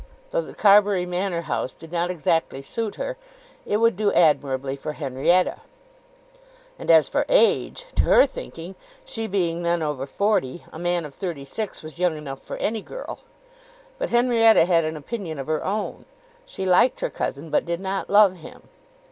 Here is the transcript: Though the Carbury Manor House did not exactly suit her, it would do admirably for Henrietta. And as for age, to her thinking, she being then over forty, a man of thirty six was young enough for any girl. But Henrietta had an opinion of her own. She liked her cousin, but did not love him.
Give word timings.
Though 0.31 0.41
the 0.41 0.55
Carbury 0.55 1.05
Manor 1.05 1.41
House 1.41 1.75
did 1.75 1.91
not 1.91 2.09
exactly 2.09 2.63
suit 2.63 2.95
her, 2.95 3.17
it 3.67 3.77
would 3.77 3.95
do 3.95 4.11
admirably 4.13 4.75
for 4.75 4.93
Henrietta. 4.93 5.57
And 6.79 6.89
as 6.89 7.07
for 7.07 7.23
age, 7.29 7.85
to 7.97 8.05
her 8.05 8.25
thinking, 8.25 8.73
she 9.05 9.27
being 9.27 9.61
then 9.61 9.83
over 9.83 10.07
forty, 10.07 10.63
a 10.73 10.79
man 10.79 11.05
of 11.05 11.13
thirty 11.13 11.45
six 11.45 11.83
was 11.83 11.99
young 11.99 12.17
enough 12.17 12.41
for 12.41 12.57
any 12.57 12.81
girl. 12.81 13.19
But 13.99 14.09
Henrietta 14.09 14.65
had 14.65 14.85
an 14.85 14.97
opinion 14.97 15.37
of 15.37 15.45
her 15.45 15.63
own. 15.63 16.05
She 16.47 16.65
liked 16.65 17.01
her 17.01 17.11
cousin, 17.11 17.51
but 17.51 17.63
did 17.67 17.79
not 17.79 18.09
love 18.09 18.37
him. 18.37 18.69